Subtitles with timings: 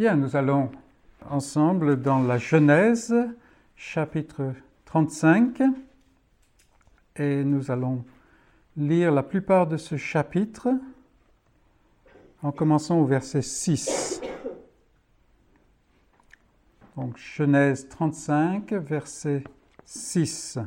[0.00, 0.70] Bien, nous allons
[1.28, 3.14] ensemble dans la Genèse,
[3.76, 4.54] chapitre
[4.86, 5.60] 35,
[7.16, 8.02] et nous allons
[8.78, 10.70] lire la plupart de ce chapitre
[12.42, 14.22] en commençant au verset 6.
[16.96, 19.44] Donc Genèse 35, verset
[19.84, 20.60] 6.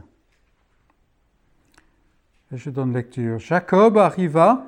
[2.51, 3.39] Et je donne lecture.
[3.39, 4.63] Jacob arriva,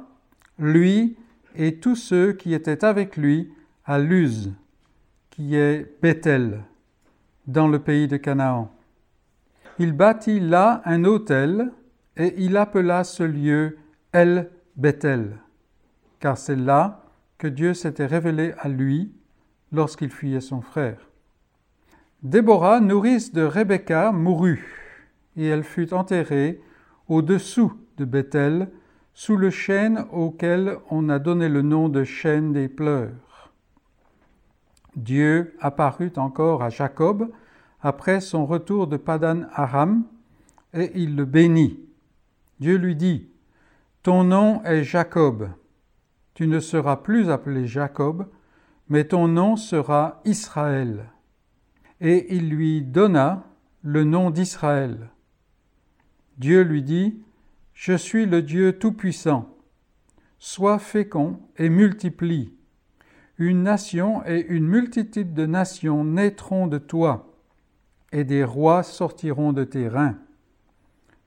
[0.57, 1.15] lui
[1.53, 3.53] et tous ceux qui étaient avec lui,
[3.85, 4.51] à Luz,
[5.29, 6.63] qui est Bethel,
[7.45, 8.71] dans le pays de Canaan.
[9.77, 11.71] Il bâtit là un autel
[12.17, 13.77] et il appela ce lieu
[14.11, 15.37] El Bethel,
[16.19, 17.03] car c'est là
[17.37, 19.11] que Dieu s'était révélé à lui
[19.71, 21.09] lorsqu'il fuyait son frère.
[22.23, 24.65] Déborah, nourrice de Rebecca, mourut,
[25.37, 26.59] et elle fut enterrée
[27.07, 28.69] au-dessous de Bethel,
[29.13, 33.11] sous le chêne auquel on a donné le nom de chêne des pleurs.
[34.95, 37.29] Dieu apparut encore à Jacob
[37.81, 40.03] après son retour de Padan Aram,
[40.73, 41.79] et il le bénit.
[42.59, 43.29] Dieu lui dit,
[44.03, 45.49] Ton nom est Jacob,
[46.33, 48.27] tu ne seras plus appelé Jacob,
[48.89, 51.09] mais ton nom sera Israël.
[52.01, 53.45] Et il lui donna
[53.81, 55.09] le nom d'Israël.
[56.37, 57.21] Dieu lui dit,
[57.73, 59.49] Je suis le Dieu Tout-Puissant.
[60.39, 62.53] Sois fécond et multiplie.
[63.37, 67.33] Une nation et une multitude de nations naîtront de toi,
[68.11, 70.17] et des rois sortiront de tes reins.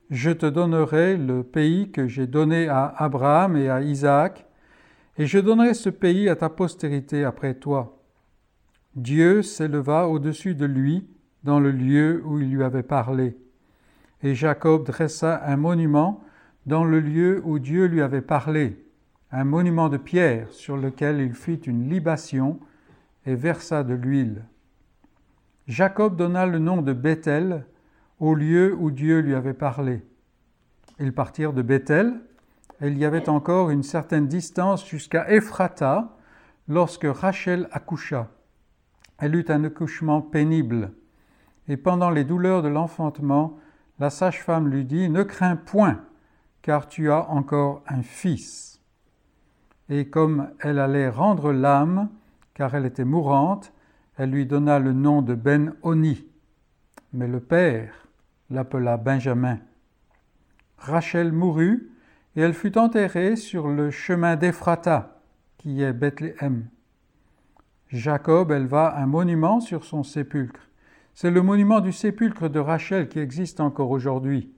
[0.09, 4.47] Je te donnerai le pays que j'ai donné à Abraham et à Isaac,
[5.19, 8.01] et je donnerai ce pays à ta postérité après toi.
[8.95, 11.07] Dieu s'éleva au-dessus de lui
[11.43, 13.37] dans le lieu où il lui avait parlé.
[14.23, 16.23] Et Jacob dressa un monument
[16.65, 18.83] dans le lieu où Dieu lui avait parlé,
[19.31, 22.59] un monument de pierre sur lequel il fit une libation
[23.25, 24.43] et versa de l'huile.
[25.67, 27.65] Jacob donna le nom de Bethel
[28.19, 30.03] au lieu où Dieu lui avait parlé.
[30.99, 32.19] Ils partirent de Bethel,
[32.81, 36.17] et il y avait encore une certaine distance jusqu'à Ephrata
[36.67, 38.29] lorsque Rachel accoucha.
[39.17, 40.91] Elle eut un accouchement pénible,
[41.67, 43.59] et pendant les douleurs de l'enfantement,
[43.99, 46.01] la sage-femme lui dit Ne crains point,
[46.61, 48.68] car tu as encore un fils.
[49.89, 52.09] Et comme elle allait rendre l'âme,
[52.53, 53.73] car elle était mourante,
[54.17, 56.25] elle lui donna le nom de Ben-Oni.
[57.13, 58.07] Mais le père
[58.49, 59.59] l'appela Benjamin.
[60.77, 61.89] Rachel mourut,
[62.35, 65.21] et elle fut enterrée sur le chemin d'Ephrata,
[65.57, 66.67] qui est Bethléem.
[67.89, 70.69] Jacob éleva un monument sur son sépulcre.
[71.15, 74.53] C'est le monument du sépulcre de Rachel qui existe encore aujourd'hui.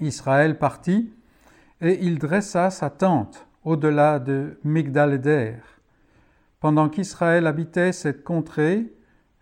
[0.00, 1.12] Israël partit
[1.80, 5.56] et il dressa sa tente au-delà de Migdal-Eder.
[6.60, 8.92] Pendant qu'Israël habitait cette contrée,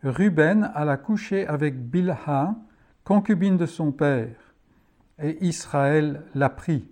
[0.03, 2.55] Ruben alla coucher avec Bilha,
[3.05, 4.35] concubine de son père,
[5.21, 6.89] et Israël l'apprit.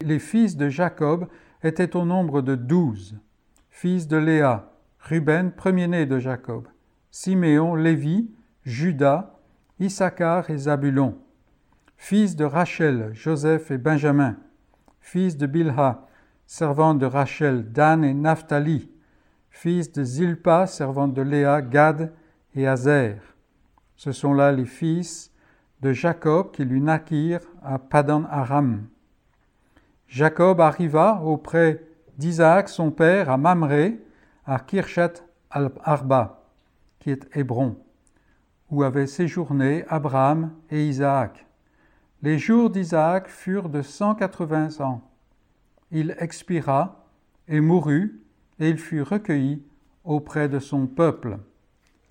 [0.00, 1.28] Les fils de Jacob
[1.62, 3.18] étaient au nombre de douze,
[3.70, 4.70] fils de Léa,
[5.00, 6.68] Ruben, premier-né de Jacob.
[7.10, 8.30] Siméon, Lévi,
[8.64, 9.38] Judas,
[9.78, 11.18] Issachar et Zabulon,
[11.96, 14.36] fils de Rachel, Joseph et Benjamin,
[15.00, 16.06] fils de Bilha,
[16.46, 18.90] servante de Rachel, Dan et Naphtali,
[19.50, 22.12] fils de Zilpa, servante de Léa, Gad
[22.54, 23.20] et Azer.
[23.96, 25.32] Ce sont là les fils
[25.80, 28.86] de Jacob qui lui naquirent à Padan Aram.
[30.08, 31.84] Jacob arriva auprès
[32.18, 34.00] d'Isaac son père à Mamré,
[34.46, 35.14] à Kirchat
[35.50, 36.40] al-Arba
[36.98, 37.76] qui est Hébron,
[38.70, 41.46] où avaient séjourné Abraham et Isaac.
[42.22, 45.02] Les jours d'Isaac furent de cent quatre-vingts ans.
[45.94, 47.06] Il expira
[47.46, 48.20] et mourut,
[48.58, 49.62] et il fut recueilli
[50.04, 51.38] auprès de son peuple,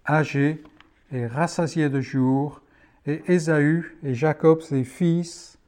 [0.08, 0.64] âgé
[1.12, 2.62] et rassasié de jours,
[3.06, 5.60] et Ésaü et Jacob ses fils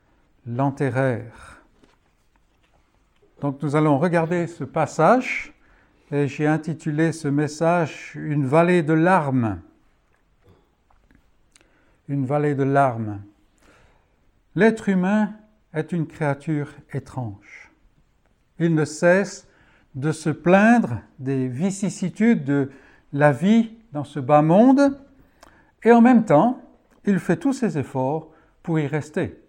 [0.48, 1.62] l'enterrèrent.
[3.42, 5.54] Donc nous allons regarder ce passage
[6.10, 9.60] et j'ai intitulé ce message Une vallée de larmes.
[12.08, 13.22] Une vallée de larmes.
[14.56, 15.34] L'être humain
[15.74, 17.65] est une créature étrange.
[18.60, 19.48] Il ne cesse
[19.96, 22.70] de se plaindre des vicissitudes de
[23.14, 24.98] la vie dans ce bas monde
[25.84, 26.62] et en même temps,
[27.06, 28.32] il fait tous ses efforts
[28.64, 29.40] pour y rester.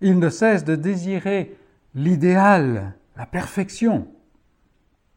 [0.00, 1.56] Il ne cesse de désirer
[1.94, 4.08] l'idéal, la perfection,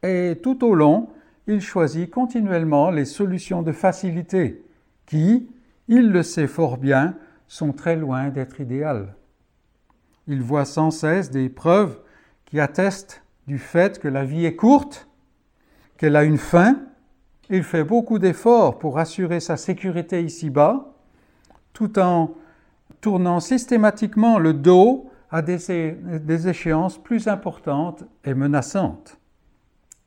[0.04, 1.10] et tout au long,
[1.48, 4.64] il choisit continuellement les solutions de facilité
[5.06, 5.50] qui,
[5.88, 7.16] il le sait fort bien,
[7.48, 9.16] sont très loin d'être idéales.
[10.28, 12.00] Il voit sans cesse des preuves
[12.50, 15.08] qui attestent du fait que la vie est courte,
[15.98, 16.80] qu'elle a une fin.
[17.50, 20.94] Il fait beaucoup d'efforts pour assurer sa sécurité ici-bas,
[21.74, 22.36] tout en
[23.02, 29.20] tournant systématiquement le dos à des échéances plus importantes et menaçantes,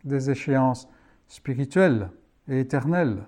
[0.04, 0.88] des échéances
[1.28, 2.10] spirituelles
[2.48, 3.18] et éternelles.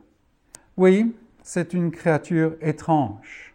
[0.77, 3.55] Oui, c'est une créature étrange.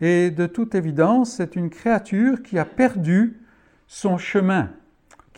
[0.00, 3.40] Et de toute évidence, c'est une créature qui a perdu
[3.86, 4.70] son chemin,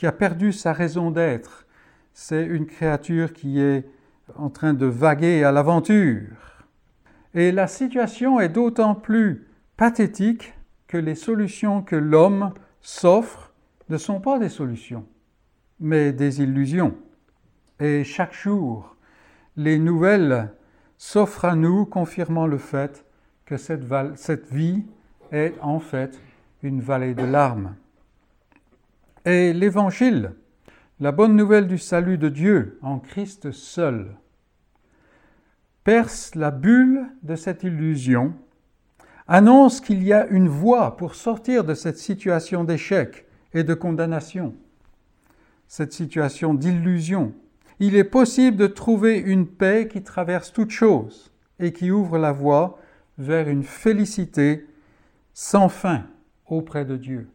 [0.03, 1.65] qui a perdu sa raison d'être.
[2.13, 3.85] C'est une créature qui est
[4.35, 6.67] en train de vaguer à l'aventure.
[7.35, 9.47] Et la situation est d'autant plus
[9.77, 10.55] pathétique
[10.89, 13.53] que les solutions que l'homme s'offre
[13.91, 15.07] ne sont pas des solutions,
[15.79, 16.97] mais des illusions.
[17.79, 18.97] Et chaque jour,
[19.57, 20.51] les nouvelles
[20.99, 23.05] s'offrent à nous confirmant le fait
[23.45, 23.85] que cette,
[24.17, 24.83] cette vie
[25.31, 26.21] est en fait
[26.65, 27.77] une vallée de larmes.
[29.25, 30.33] Et l'Évangile,
[30.99, 34.17] la bonne nouvelle du salut de Dieu en Christ seul,
[35.85, 38.35] perce la bulle de cette illusion,
[39.29, 43.25] annonce qu'il y a une voie pour sortir de cette situation d'échec
[43.55, 44.57] et de condamnation,
[45.69, 47.33] cette situation d'illusion.
[47.79, 52.33] Il est possible de trouver une paix qui traverse toute chose et qui ouvre la
[52.33, 52.77] voie
[53.19, 54.67] vers une félicité
[55.33, 56.07] sans fin
[56.47, 57.32] auprès de Dieu.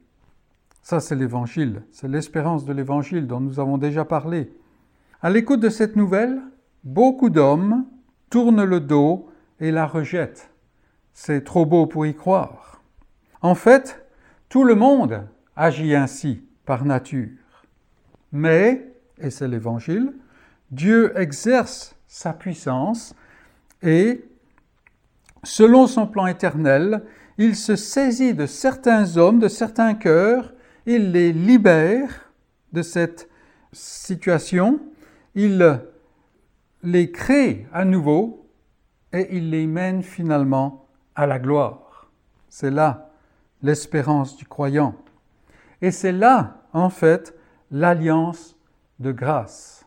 [0.89, 4.53] Ça, c'est l'Évangile, c'est l'espérance de l'Évangile dont nous avons déjà parlé.
[5.21, 6.39] À l'écoute de cette nouvelle,
[6.85, 7.85] beaucoup d'hommes
[8.29, 9.29] tournent le dos
[9.59, 10.49] et la rejettent.
[11.13, 12.81] C'est trop beau pour y croire.
[13.41, 14.07] En fait,
[14.47, 17.65] tout le monde agit ainsi par nature.
[18.31, 20.13] Mais, et c'est l'Évangile,
[20.71, 23.13] Dieu exerce sa puissance
[23.83, 24.23] et,
[25.43, 27.03] selon son plan éternel,
[27.37, 30.53] il se saisit de certains hommes, de certains cœurs,
[30.87, 32.31] il les libère
[32.71, 33.29] de cette
[33.73, 34.79] situation,
[35.35, 35.81] il
[36.81, 38.49] les crée à nouveau
[39.11, 42.09] et il les mène finalement à la gloire.
[42.47, 43.11] C'est là
[43.61, 44.95] l'espérance du croyant.
[45.81, 47.35] Et c'est là, en fait,
[47.69, 48.55] l'alliance
[48.99, 49.85] de grâce.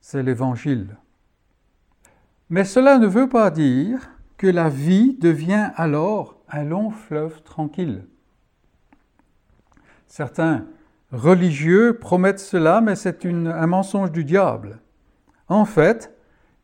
[0.00, 0.96] C'est l'évangile.
[2.48, 8.09] Mais cela ne veut pas dire que la vie devient alors un long fleuve tranquille.
[10.10, 10.66] Certains
[11.12, 14.80] religieux promettent cela, mais c'est un mensonge du diable.
[15.46, 16.12] En fait,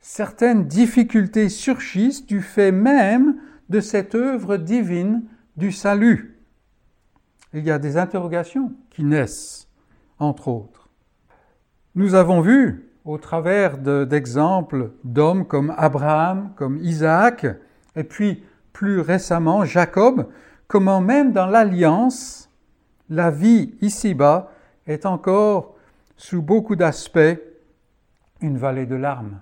[0.01, 3.37] certaines difficultés surgissent du fait même
[3.69, 5.23] de cette œuvre divine
[5.57, 6.41] du salut.
[7.55, 9.69] Il y a des interrogations qui naissent,
[10.19, 10.89] entre autres.
[11.95, 17.47] Nous avons vu, au travers d'exemples d'hommes comme Abraham, comme Isaac,
[17.95, 20.27] et puis plus récemment Jacob,
[20.67, 22.46] comment même dans l'alliance,
[23.09, 24.51] la vie ici-bas
[24.87, 25.75] est encore,
[26.17, 27.39] sous beaucoup d'aspects,
[28.41, 29.41] une vallée de larmes.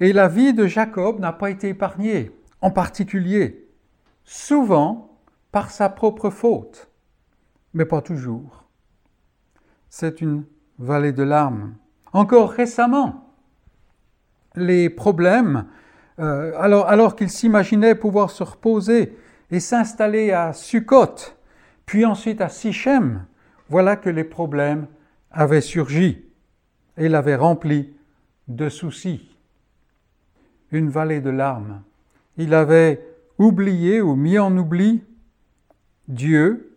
[0.00, 3.68] Et la vie de Jacob n'a pas été épargnée, en particulier,
[4.24, 5.18] souvent
[5.52, 6.88] par sa propre faute,
[7.74, 8.64] mais pas toujours.
[9.88, 10.44] C'est une
[10.78, 11.74] vallée de larmes.
[12.12, 13.32] Encore récemment,
[14.56, 15.66] les problèmes,
[16.18, 19.16] euh, alors, alors qu'il s'imaginait pouvoir se reposer
[19.50, 21.33] et s'installer à Sukkot,
[21.86, 23.24] puis ensuite à Sichem,
[23.68, 24.86] voilà que les problèmes
[25.30, 26.24] avaient surgi
[26.96, 27.94] et l'avaient rempli
[28.48, 29.36] de soucis.
[30.70, 31.82] Une vallée de larmes.
[32.36, 33.04] Il avait
[33.38, 35.02] oublié ou mis en oubli
[36.08, 36.76] Dieu,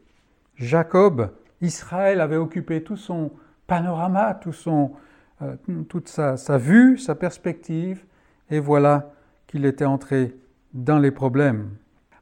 [0.55, 3.31] Jacob, Israël avait occupé tout son
[3.65, 4.93] panorama, tout son,
[5.41, 5.55] euh,
[5.89, 8.05] toute sa, sa vue, sa perspective,
[8.49, 9.11] et voilà
[9.47, 10.35] qu'il était entré
[10.73, 11.69] dans les problèmes.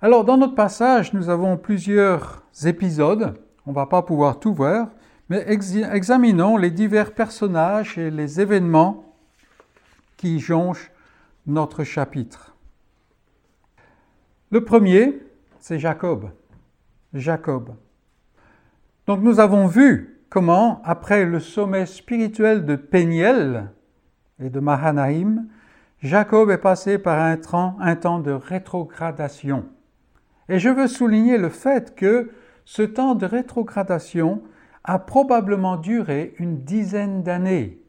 [0.01, 3.35] Alors, dans notre passage, nous avons plusieurs épisodes.
[3.65, 4.89] On ne va pas pouvoir tout voir,
[5.29, 9.15] mais examinons les divers personnages et les événements
[10.17, 10.91] qui jonchent
[11.47, 12.55] notre chapitre.
[14.51, 15.21] Le premier,
[15.59, 16.29] c'est Jacob.
[17.13, 17.75] Jacob.
[19.07, 23.71] Donc nous avons vu comment, après le sommet spirituel de Péniel
[24.39, 25.47] et de Mahanaïm,
[26.01, 29.65] Jacob est passé par un temps, un temps de rétrogradation.
[30.49, 32.31] Et je veux souligner le fait que
[32.65, 34.41] ce temps de rétrogradation
[34.83, 37.79] a probablement duré une dizaine d'années.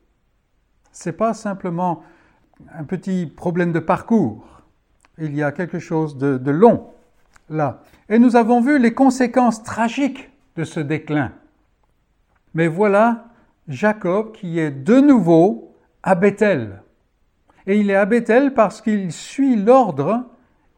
[0.93, 2.03] Ce n'est pas simplement
[2.73, 4.63] un petit problème de parcours.
[5.19, 6.89] Il y a quelque chose de, long
[7.49, 7.83] là.
[8.09, 11.33] Et nous avons vu les conséquences tragiques de ce déclin.
[12.55, 13.27] Mais voilà
[13.69, 16.83] Jacob qui est de nouveau à Bethel.
[17.67, 20.25] Et il est à Bethel parce qu'il suit l'ordre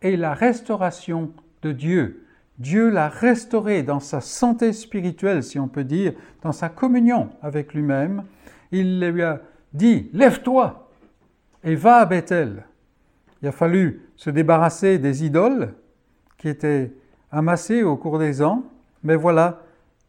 [0.02, 2.27] et la restauration de Dieu.
[2.58, 6.12] Dieu l'a restauré dans sa santé spirituelle, si on peut dire,
[6.42, 8.24] dans sa communion avec lui-même.
[8.72, 9.40] Il lui a
[9.72, 10.90] dit Lève-toi
[11.62, 12.64] et va à Bethel.
[13.42, 15.74] Il a fallu se débarrasser des idoles
[16.36, 16.92] qui étaient
[17.30, 18.64] amassées au cours des ans,
[19.04, 19.62] mais voilà,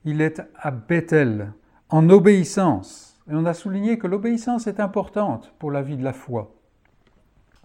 [0.05, 1.51] il est à Bethel,
[1.89, 3.19] en obéissance.
[3.29, 6.51] Et on a souligné que l'obéissance est importante pour la vie de la foi.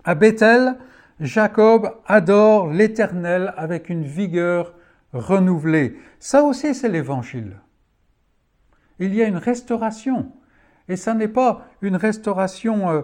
[0.05, 0.77] À Bethel,
[1.21, 4.75] Jacob adore l'Éternel avec une vigueur
[5.13, 5.97] renouvelée.
[6.19, 7.57] Ça aussi, c'est l'Évangile.
[8.99, 10.33] Il y a une restauration.
[10.89, 13.03] Et ça n'est pas une restauration, euh,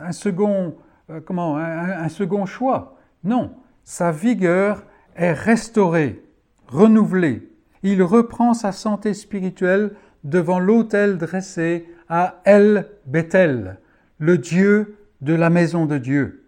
[0.00, 0.76] un, second,
[1.10, 2.98] euh, comment, un second choix.
[3.24, 3.52] Non,
[3.84, 4.84] sa vigueur
[5.16, 6.22] est restaurée,
[6.68, 7.50] renouvelée.
[7.82, 9.94] Il reprend sa santé spirituelle
[10.24, 13.78] devant l'autel dressé à El Bethel,
[14.18, 16.45] le Dieu de la maison de Dieu.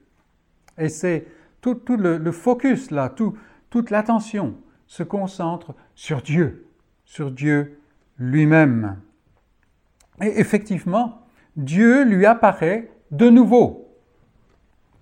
[0.78, 1.26] Et c'est
[1.60, 3.12] tout, le, focus là,
[3.70, 4.54] toute l'attention
[4.86, 6.66] se concentre sur Dieu,
[7.04, 7.78] sur Dieu
[8.18, 8.96] lui-même.
[10.20, 11.22] Et effectivement,
[11.56, 13.88] Dieu lui apparaît de nouveau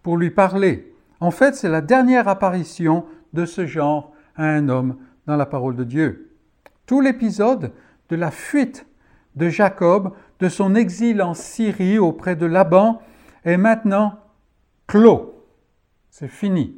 [0.02, 0.95] pour lui parler.
[1.21, 5.76] En fait, c'est la dernière apparition de ce genre à un homme dans la parole
[5.76, 6.33] de Dieu.
[6.87, 7.73] Tout l'épisode
[8.09, 8.87] de la fuite
[9.35, 13.00] de Jacob, de son exil en Syrie auprès de Laban,
[13.45, 14.18] est maintenant
[14.87, 15.36] clos.
[16.18, 16.75] C'est fini.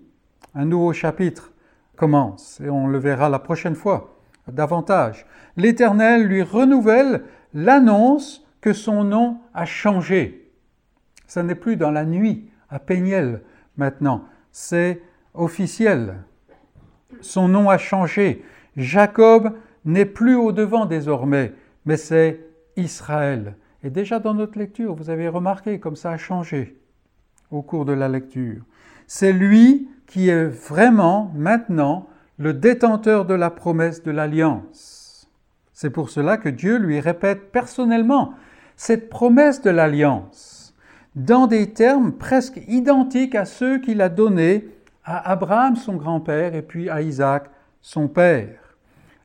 [0.57, 1.53] Un nouveau chapitre
[1.95, 4.19] commence et on le verra la prochaine fois
[4.49, 5.27] davantage.
[5.57, 7.23] L'Éternel lui renouvelle
[7.55, 10.51] l'annonce que son nom a changé.
[11.29, 13.43] Ce n'est plus dans la nuit à Péniel
[13.77, 15.01] maintenant, c'est
[15.35, 16.17] officiel.
[17.21, 18.45] Son nom a changé.
[18.77, 19.55] Jacob
[19.85, 21.53] n'est plus au devant désormais,
[21.87, 22.41] mais c'est
[22.75, 23.55] Israël.
[23.85, 26.77] Et déjà dans notre lecture, vous avez remarqué comme ça a changé
[27.53, 28.65] au cours de la lecture.
[29.09, 35.29] C'est lui qui est vraiment maintenant le détenteur de la promesse de l'alliance.
[35.73, 38.35] C'est pour cela que Dieu lui répète personnellement
[38.77, 40.75] cette promesse de l'alliance
[41.17, 44.69] dans des termes presque identiques à ceux qu'il a donnés
[45.05, 47.51] à Abraham, son grand-père, et puis à Isaac,
[47.81, 48.77] son père.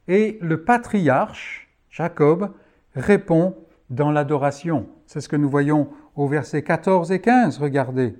[0.07, 2.53] Et le patriarche, Jacob,
[2.95, 3.57] répond
[3.89, 4.87] dans l'adoration.
[5.07, 8.15] C'est ce que nous voyons au verset 14 et 15, regardez.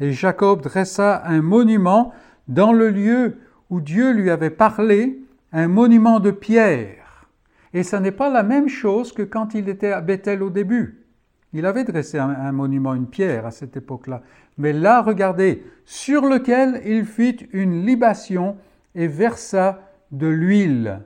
[0.00, 2.12] Et Jacob dressa un monument
[2.48, 3.38] dans le lieu
[3.70, 5.20] où Dieu lui avait parlé,
[5.52, 7.28] un monument de pierre.
[7.74, 11.06] Et ce n'est pas la même chose que quand il était à Bethel au début.
[11.54, 14.22] Il avait dressé un, monument, une pierre à cette époque-là.
[14.56, 18.56] Mais là, regardez, sur lequel il fit une libation
[18.94, 19.80] et versa
[20.12, 21.00] de l'huile.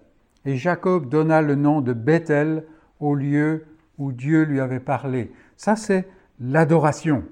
[0.45, 2.65] Et Jacob donna le nom de Bethel
[3.01, 3.65] au lieu
[3.99, 5.33] où Dieu lui avait parlé.
[5.57, 6.09] Ça, c'est
[6.41, 7.25] l'adoration.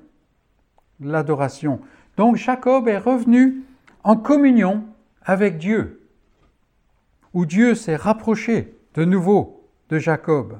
[1.05, 1.81] L'adoration.
[2.17, 3.63] Donc Jacob est revenu
[4.03, 4.85] en communion
[5.23, 6.09] avec Dieu,
[7.33, 10.59] où Dieu s'est rapproché de nouveau de Jacob.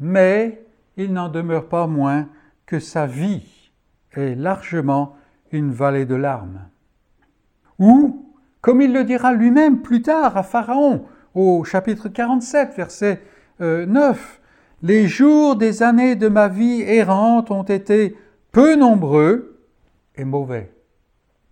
[0.00, 0.62] Mais
[0.96, 2.28] il n'en demeure pas moins
[2.66, 3.70] que sa vie
[4.12, 5.16] est largement
[5.52, 6.60] une vallée de larmes.
[7.78, 8.26] Ou,
[8.60, 13.22] comme il le dira lui-même plus tard à Pharaon, au chapitre 47, verset
[13.60, 14.14] 9, euh,
[14.82, 18.16] Les jours des années de ma vie errante ont été
[18.54, 19.58] peu nombreux
[20.14, 20.72] et mauvais.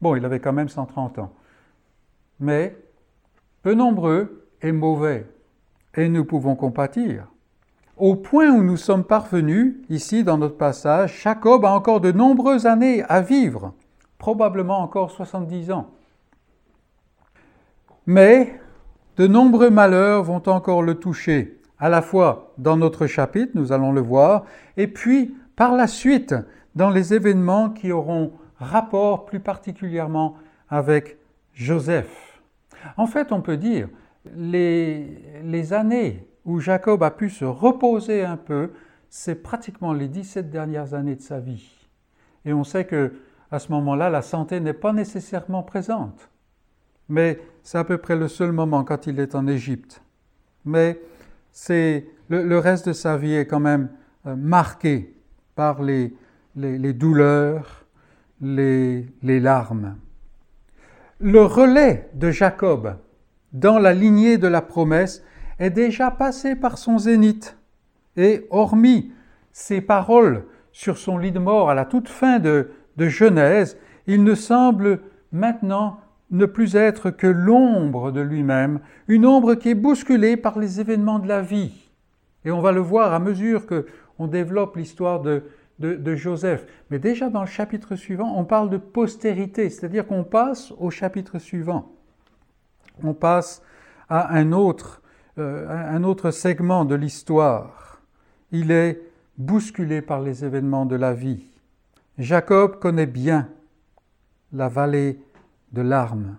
[0.00, 1.32] Bon, il avait quand même 130 ans.
[2.38, 2.76] Mais
[3.62, 5.26] peu nombreux et mauvais.
[5.96, 7.26] Et nous pouvons compatir.
[7.96, 12.66] Au point où nous sommes parvenus, ici dans notre passage, Jacob a encore de nombreuses
[12.66, 13.74] années à vivre,
[14.18, 15.90] probablement encore 70 ans.
[18.06, 18.60] Mais
[19.16, 23.92] de nombreux malheurs vont encore le toucher, à la fois dans notre chapitre, nous allons
[23.92, 24.44] le voir,
[24.76, 26.34] et puis par la suite
[26.74, 30.36] dans les événements qui auront rapport plus particulièrement
[30.68, 31.18] avec
[31.52, 32.40] Joseph.
[32.96, 33.88] En fait, on peut dire,
[34.34, 38.70] les, les années où Jacob a pu se reposer un peu,
[39.08, 41.70] c'est pratiquement les 17 dernières années de sa vie.
[42.44, 43.12] Et on sait que
[43.52, 46.30] à ce moment-là, la santé n'est pas nécessairement présente.
[47.08, 50.02] Mais c'est à peu près le seul moment quand il est en Égypte.
[50.64, 50.98] Mais
[51.50, 53.90] c'est le, reste de sa vie est quand même
[54.26, 55.14] euh, marqué
[55.54, 56.14] par les,
[56.56, 57.84] les, douleurs,
[58.40, 59.96] les, les larmes.
[61.20, 62.96] Le relais de Jacob
[63.52, 65.22] dans la lignée de la promesse
[65.58, 67.56] est déjà passé par son zénith.
[68.16, 69.12] Et hormis
[69.52, 74.24] ses paroles sur son lit de mort à la toute fin de, de Genèse, il
[74.24, 80.36] ne semble maintenant ne plus être que l'ombre de lui-même, une ombre qui est bousculée
[80.36, 81.90] par les événements de la vie.
[82.44, 83.86] Et on va le voir à mesure que
[84.18, 85.44] on développe l'histoire de,
[85.78, 86.64] de, Joseph.
[86.90, 91.38] Mais déjà dans le chapitre suivant, on parle de postérité, c'est-à-dire qu'on passe au chapitre
[91.38, 91.92] suivant.
[93.02, 93.62] On passe
[94.08, 95.02] à un autre
[95.38, 98.02] euh, un autre segment de l'histoire.
[98.50, 99.00] Il est
[99.38, 101.46] bousculé par les événements de la vie.
[102.18, 103.48] Jacob connaît bien
[104.52, 105.18] la vallée
[105.72, 106.36] de larmes.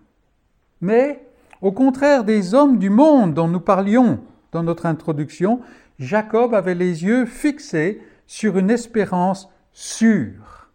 [0.80, 1.26] Mais,
[1.62, 4.20] au contraire des hommes du monde dont nous parlions
[4.52, 5.62] dans notre introduction,
[5.98, 10.70] Jacob avait les yeux fixés sur une espérance sûre.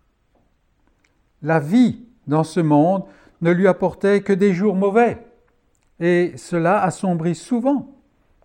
[1.42, 3.04] La vie dans ce monde
[3.40, 5.18] ne lui apportait que des jours mauvais,
[6.00, 7.94] et cela assombrit souvent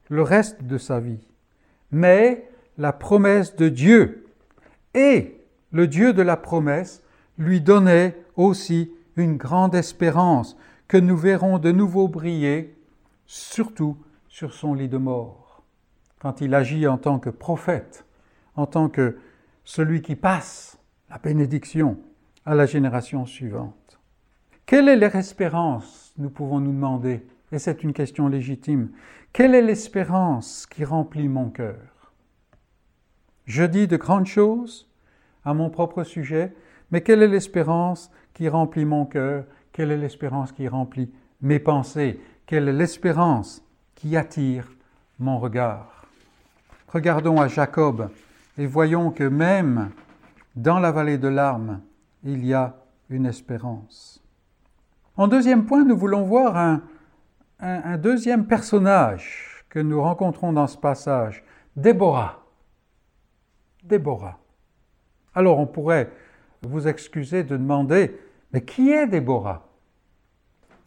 [0.10, 1.20] le reste de sa vie.
[1.92, 4.26] Mais la promesse de Dieu
[4.94, 5.40] et
[5.72, 7.04] le Dieu de la promesse
[7.38, 10.58] lui donnait aussi une grande espérance
[10.88, 12.76] que nous verrons de nouveau briller,
[13.26, 15.64] surtout sur son lit de mort,
[16.20, 18.06] quand il agit en tant que prophète,
[18.56, 19.18] en tant que
[19.64, 20.78] celui qui passe
[21.10, 21.98] la bénédiction
[22.46, 24.00] à la génération suivante.
[24.66, 28.90] Quelle est l'espérance, nous pouvons nous demander, et c'est une question légitime,
[29.32, 32.14] quelle est l'espérance qui remplit mon cœur?
[33.46, 34.90] Je dis de grandes choses
[35.44, 36.54] à mon propre sujet,
[36.92, 39.46] mais quelle est l'espérance qui remplit mon cœur?
[39.72, 42.20] Quelle est l'espérance qui remplit mes pensées?
[42.46, 43.64] Quelle est l'espérance
[43.96, 44.72] qui attire
[45.20, 46.06] mon regard?
[46.88, 48.10] Regardons à Jacob
[48.58, 49.92] et voyons que même
[50.56, 51.82] dans la vallée de larmes,
[52.24, 52.76] il y a
[53.10, 54.24] une espérance.
[55.16, 56.82] En deuxième point, nous voulons voir
[57.60, 61.44] un, deuxième personnage que nous rencontrons dans ce passage,
[61.76, 62.44] Déborah.
[63.84, 64.40] Déborah.
[65.36, 66.12] Alors on pourrait
[66.62, 68.20] vous excuser de demander,
[68.52, 69.68] mais qui est Déborah?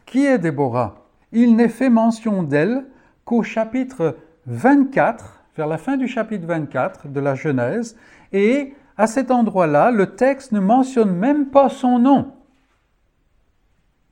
[0.04, 1.06] Qui est Déborah?
[1.32, 2.86] Il n'est fait mention d'elle
[3.24, 7.96] qu'au chapitre 24, vers la fin du chapitre 24 de la Genèse,
[8.32, 12.32] et à cet endroit-là, le texte ne mentionne même pas son nom.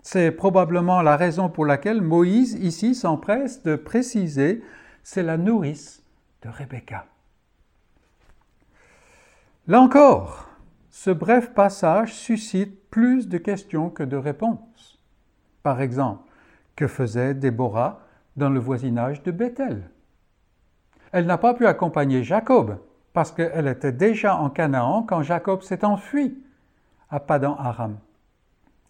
[0.02, 4.62] C'est probablement la raison pour laquelle Moïse ici s'empresse de préciser,
[5.02, 6.02] c'est la nourrice
[6.42, 7.06] de Rebecca.
[9.66, 10.50] Là encore,
[10.90, 15.00] ce bref passage suscite plus de questions que de réponses.
[15.62, 16.28] Par exemple,
[16.76, 18.00] que faisait Déborah
[18.36, 19.88] dans le voisinage de Bethel?
[21.14, 22.76] Elle n'a pas pu accompagner Jacob
[23.12, 26.36] parce qu'elle était déjà en Canaan quand Jacob s'est enfui
[27.08, 27.98] à Padan Aram.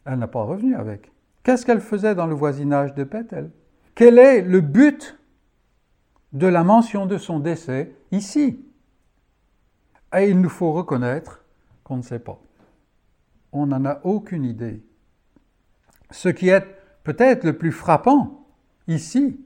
[0.06, 1.12] Elle n'a pas revenu avec.
[1.42, 3.50] Qu'est-ce qu'elle faisait dans le voisinage de Bethel?
[3.94, 5.18] Quel est le but
[6.32, 8.58] de la mention de son décès ici?
[10.16, 11.44] Et il nous faut reconnaître
[11.82, 12.40] qu'on ne sait pas.
[13.52, 14.82] On n'en a aucune idée.
[16.10, 16.64] Ce qui est
[17.02, 18.46] peut-être le plus frappant
[18.88, 19.38] ici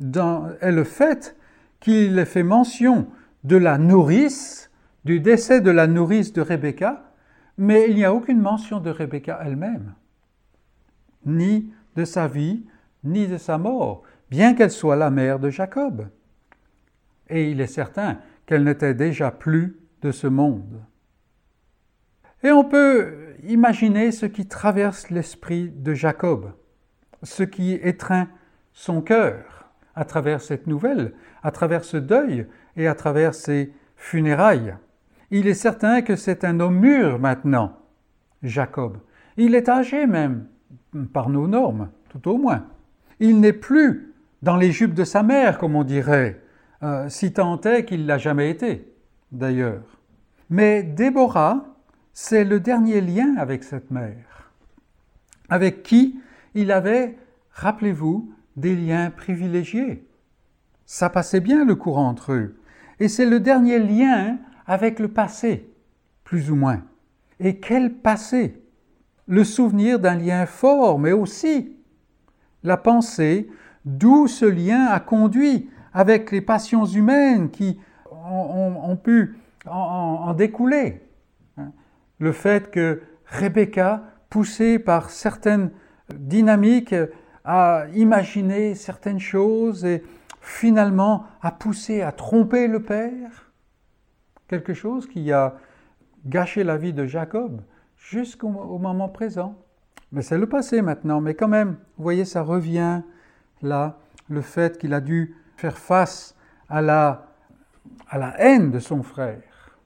[0.00, 1.36] est le fait
[1.80, 3.08] qu'il ait fait mention
[3.44, 4.70] de la nourrice,
[5.04, 7.12] du décès de la nourrice de Rebecca,
[7.58, 9.94] mais il n'y a aucune mention de Rebecca elle-même
[11.26, 12.64] ni de sa vie,
[13.04, 16.08] ni de sa mort, bien qu'elle soit la mère de Jacob.
[17.28, 20.82] Et il est certain qu'elle n'était déjà plus de ce monde.
[22.42, 26.52] Et on peut imaginer ce qui traverse l'esprit de Jacob,
[27.22, 28.28] ce qui étreint
[28.72, 29.55] son cœur
[29.96, 34.76] à travers cette nouvelle, à travers ce deuil et à travers ces funérailles.
[35.30, 37.78] Il est certain que c'est un homme mûr maintenant,
[38.42, 38.98] Jacob.
[39.36, 40.46] Il est âgé même,
[41.12, 42.66] par nos normes, tout au moins.
[43.18, 46.40] Il n'est plus dans les jupes de sa mère, comme on dirait,
[46.82, 48.92] euh, si tant est qu'il l'a jamais été,
[49.32, 49.82] d'ailleurs.
[50.50, 51.64] Mais Déborah,
[52.12, 54.52] c'est le dernier lien avec cette mère,
[55.48, 56.20] avec qui
[56.54, 57.16] il avait,
[57.52, 60.06] rappelez-vous, des liens privilégiés.
[60.86, 62.56] Ça passait bien le courant entre eux.
[63.00, 65.70] Et c'est le dernier lien avec le passé,
[66.24, 66.82] plus ou moins.
[67.40, 68.62] Et quel passé?
[69.26, 71.76] Le souvenir d'un lien fort, mais aussi
[72.62, 73.48] la pensée
[73.84, 77.78] d'où ce lien a conduit avec les passions humaines qui
[78.10, 81.02] ont, pu en, découler.
[82.18, 85.70] Le fait que Rebecca, poussée par certaines
[86.12, 86.94] dynamiques,
[87.46, 90.02] a imaginé certaines choses et
[90.40, 93.52] finalement a poussé à tromper le Père,
[94.48, 95.54] quelque chose qui a
[96.26, 97.62] gâché la vie de Jacob
[97.96, 99.54] jusqu'au moment présent.
[100.10, 103.02] Mais c'est le passé maintenant, mais quand même, vous voyez, ça revient
[103.62, 106.34] là, le fait qu'il a dû faire face
[106.68, 107.28] à la,
[108.08, 109.78] à la haine de son frère,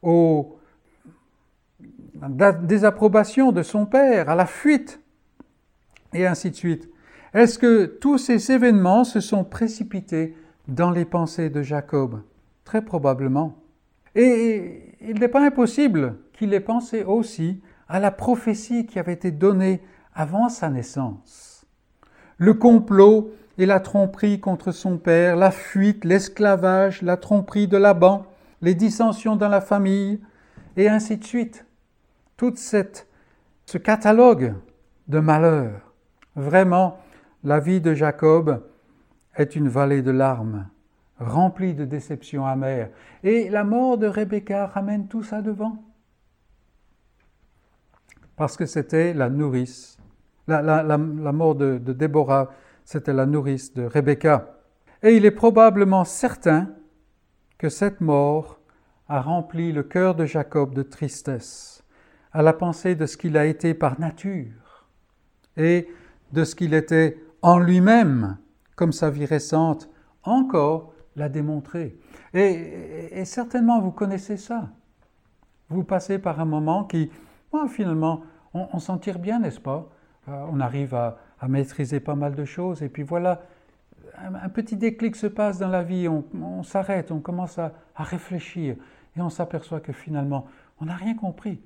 [0.00, 0.58] aux,
[2.38, 5.00] la désapprobation de son père, à la fuite,
[6.20, 6.88] et ainsi de suite.
[7.34, 10.34] Est-ce que tous ces événements se sont précipités
[10.68, 12.22] dans les pensées de Jacob?
[12.64, 13.56] Très probablement.
[14.14, 19.30] Et il n'est pas impossible qu'il ait pensé aussi à la prophétie qui avait été
[19.30, 19.82] donnée
[20.14, 21.66] avant sa naissance.
[22.38, 28.26] Le complot et la tromperie contre son père, la fuite, l'esclavage, la tromperie de Laban,
[28.62, 30.20] les dissensions dans la famille,
[30.76, 31.64] et ainsi de suite.
[32.36, 34.54] Tout ce catalogue
[35.08, 35.85] de malheurs.
[36.36, 36.98] Vraiment,
[37.44, 38.62] la vie de Jacob
[39.34, 40.68] est une vallée de larmes,
[41.18, 42.90] remplie de déceptions amères.
[43.24, 45.82] Et la mort de Rebecca ramène tout ça devant.
[48.36, 49.98] Parce que c'était la nourrice.
[50.46, 52.52] La, mort de, de Déborah,
[52.84, 54.60] c'était la nourrice de Rebecca.
[55.02, 56.68] Et il est probablement certain
[57.58, 58.60] que cette mort
[59.08, 61.82] a rempli le cœur de Jacob de tristesse
[62.32, 64.86] à la pensée de ce qu'il a été par nature
[65.56, 65.88] et
[66.36, 68.36] de ce qu'il était en lui-même,
[68.76, 69.88] comme sa vie récente
[70.22, 71.96] encore l'a démontré.
[72.34, 74.68] Et, certainement vous connaissez ça.
[75.70, 77.10] Vous passez par un moment qui,
[77.68, 78.20] finalement,
[78.52, 79.88] on, s'en tire bien, n'est-ce pas?
[80.28, 81.18] Euh, On arrive à,
[81.48, 83.42] maîtriser pas mal de choses, et puis voilà,
[84.18, 88.76] un, petit déclic se passe dans la vie, on, s'arrête, on commence à réfléchir,
[89.16, 90.46] et on s'aperçoit que finalement,
[90.80, 91.60] on n'a rien compris.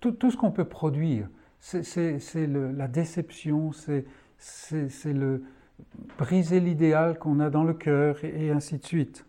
[0.00, 1.28] Tout, tout ce qu'on peut produire,
[1.60, 4.04] c'est la déception, c'est
[5.12, 5.42] le
[6.18, 9.24] briser l'idéal qu'on a dans le cœur et, ainsi de suite.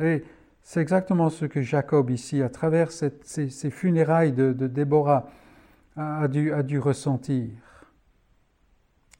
[0.00, 0.24] Et
[0.62, 5.30] c'est exactement ce que Jacob ici, à travers ces, funérailles de, Déborah,
[5.96, 7.50] a dû ressentir.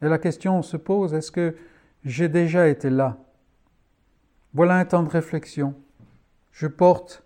[0.03, 1.57] Et la question se pose, est-ce que
[2.05, 3.17] j'ai déjà été là?
[4.53, 5.75] Voilà un temps de réflexion.
[6.53, 7.25] Je porte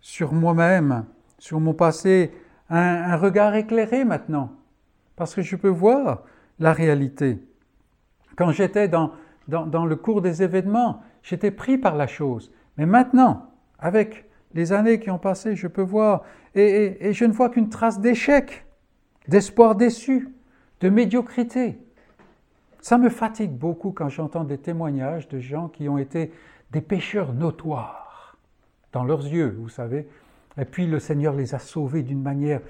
[0.00, 1.04] sur moi-même,
[1.38, 2.32] sur mon passé,
[2.70, 4.52] un, regard éclairé maintenant,
[5.16, 6.22] parce que je peux voir
[6.58, 7.38] la réalité.
[8.36, 9.12] Quand j'étais dans,
[9.48, 12.52] dans, le cours des événements, j'étais pris par la chose.
[12.76, 16.22] Mais maintenant, avec les années qui ont passé, je peux voir,
[16.54, 18.66] et, et je ne vois qu'une trace d'échec,
[19.28, 20.34] d'espoir déçu,
[20.80, 21.78] de médiocrité.
[22.80, 26.32] Ça me fatigue beaucoup quand j'entends des témoignages de gens qui ont été
[26.70, 28.36] des pécheurs notoires
[28.92, 30.08] dans leurs yeux, vous savez.
[30.58, 32.60] Et puis le Seigneur les a sauvés d'une manière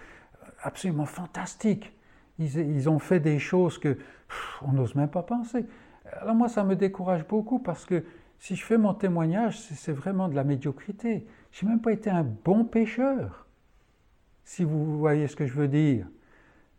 [0.63, 1.93] absolument fantastique.
[2.39, 3.97] Ils, ont fait des choses que
[4.63, 5.67] on n'ose même pas penser.
[6.21, 8.05] Alors moi, ça me décourage beaucoup parce que
[8.41, 11.27] si je fais mon témoignage, c'est vraiment de la médiocrité.
[11.53, 13.47] Je n'ai même pas été un bon pécheur,
[14.45, 16.07] si vous voyez ce que je veux dire.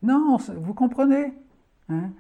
[0.03, 1.33] Non, vous comprenez
[1.89, 2.11] hein?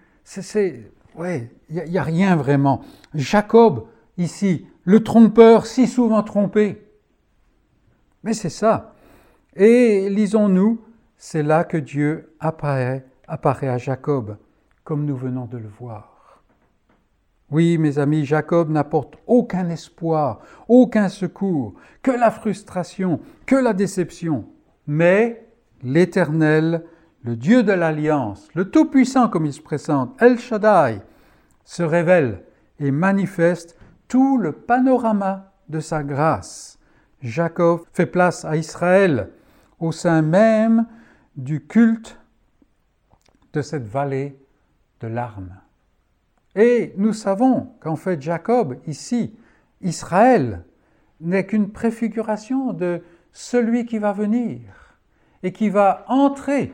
[1.15, 2.81] Ouais, il n'y a rien vraiment.
[3.13, 6.84] Jacob, ici, le trompeur, si souvent trompé,
[8.25, 8.95] mais c'est ça.
[9.55, 10.81] Et lisons-nous,
[11.15, 14.37] c'est là que Dieu apparaît, à Jacob,
[14.83, 16.41] comme nous venons de le voir.
[17.51, 24.45] Oui, mes amis, Jacob n'apporte aucun espoir, aucun secours, que la frustration, que la déception.
[24.87, 25.47] Mais
[25.83, 26.83] l'Éternel,
[27.23, 31.01] le Dieu de l'Alliance, le Tout-Puissant comme il se présente, El Shaddai,
[31.63, 32.41] se révèle
[32.79, 36.74] et manifeste tout le panorama de sa grâce
[37.25, 39.31] Jacob fait place à Israël
[39.79, 40.85] au sein même
[41.35, 42.19] du culte
[43.53, 44.37] de cette vallée
[45.01, 45.55] de larmes.
[46.55, 49.35] Et nous savons qu'en fait Jacob, ici,
[49.81, 50.63] Israël,
[51.19, 54.59] n'est qu'une préfiguration de celui qui va venir
[55.43, 56.73] et qui va entrer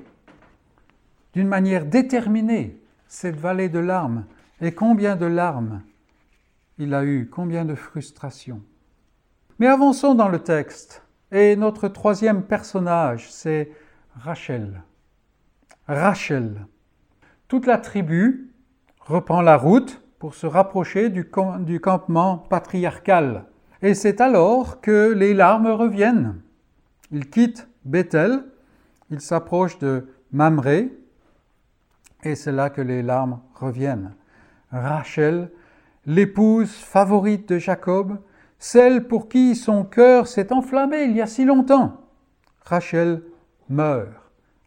[1.33, 4.25] d'une manière déterminée cette vallée de larmes.
[4.59, 5.81] Et combien de larmes
[6.77, 8.61] il a eu, combien de frustrations.
[9.61, 11.03] Mais avançons dans le texte.
[11.31, 13.69] Et notre troisième personnage, c'est
[14.15, 14.81] Rachel.
[15.87, 16.65] Rachel.
[17.47, 18.55] Toute la tribu
[19.01, 23.45] reprend la route pour se rapprocher du, campement patriarcal.
[23.83, 26.41] Et c'est alors que les larmes reviennent.
[27.11, 28.43] Ils quittent Bethel,
[29.11, 30.91] ils s'approchent de Mamré,
[32.23, 34.15] et c'est là que les larmes reviennent.
[34.71, 35.51] Rachel,
[36.07, 38.17] l'épouse favorite de Jacob,
[38.61, 41.99] celle pour qui son cœur s'est enflammé il y a si longtemps.
[42.63, 43.23] Rachel
[43.69, 44.07] meurt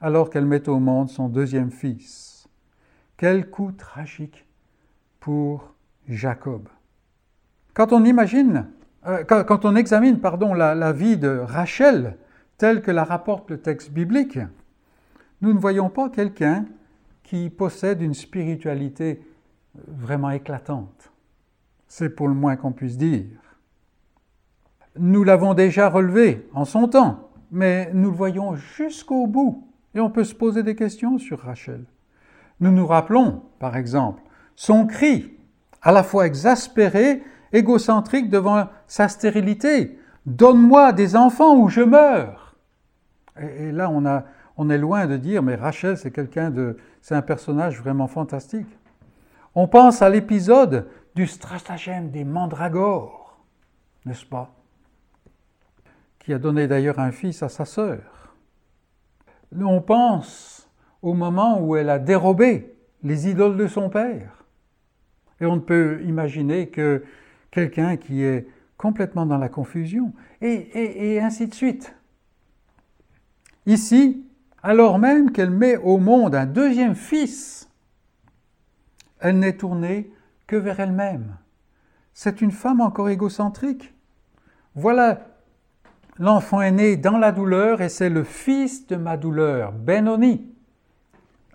[0.01, 2.49] alors qu'elle met au monde son deuxième fils.
[3.17, 4.47] Quel coup tragique
[5.21, 5.73] pour
[6.09, 6.69] Jacob.
[7.73, 8.67] Quand on imagine,
[9.07, 12.19] euh, quand, on examine pardon, la, la vie de Rachel
[12.59, 14.41] telle que la rapporte le texte biblique,
[15.41, 16.67] nous ne voyons pas quelqu'un
[17.23, 19.23] qui possède une spiritualité
[19.87, 21.13] vraiment éclatante.
[21.87, 23.25] C'est pour le moins qu'on puisse dire.
[24.97, 29.69] Nous l'avons déjà relevé en son temps, mais nous le voyons jusqu'au bout.
[29.95, 31.85] Et on peut se poser des questions sur Rachel.
[32.61, 34.23] Nous nous rappelons, par exemple,
[34.57, 35.37] son cri,
[35.83, 39.99] à la fois exaspéré, égocentrique devant sa stérilité.
[40.27, 42.57] Donne-moi des enfants ou je meurs.
[43.41, 44.25] Et, là, on, a,
[44.57, 48.69] on est loin de dire, mais Rachel, c'est quelqu'un de, c'est un personnage vraiment fantastique.
[49.55, 53.41] On pense à l'épisode du stratagème des mandragores,
[54.05, 54.54] n'est-ce pas?
[56.25, 58.35] Qui a donné d'ailleurs un fils à sa sœur.
[59.57, 60.69] On pense
[61.03, 64.45] au moment où elle a dérobé les idoles de son père.
[65.41, 67.05] Et on ne peut imaginer que
[67.51, 71.95] quelqu'un qui est complètement dans la confusion, et, ainsi de suite.
[73.67, 74.27] Ici,
[74.63, 77.69] alors même qu'elle met au monde un deuxième fils,
[79.21, 80.11] elle n'est tournée
[80.47, 81.37] que vers elle-même.
[82.15, 83.95] C'est une femme encore égocentrique.
[84.75, 85.34] Voilà,
[86.19, 90.47] l'enfant est né dans la douleur et c'est le fils de ma douleur, Benoni.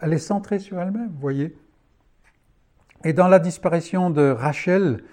[0.01, 1.55] Elle est centrée sur elle-même, vous voyez.
[3.03, 5.03] Et dans la disparition de Rachel,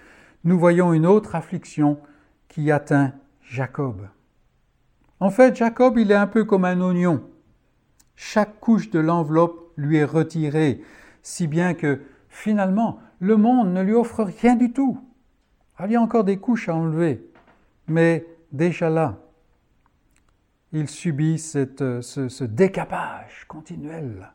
[0.45, 1.99] nous voyons une autre affliction
[2.49, 4.09] qui atteint Jacob.
[5.21, 7.23] En fait, Jacob, il est un peu comme un oignon.
[8.17, 10.83] Chaque couche de l'enveloppe lui est retirée,
[11.23, 15.01] si bien que finalement, le monde ne lui offre rien du tout.
[15.85, 17.29] Il y a encore des couches à enlever,
[17.87, 19.19] mais déjà là,
[20.73, 24.33] il subit ce, ce décapage continuel.